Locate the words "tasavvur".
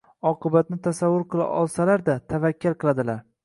0.87-1.27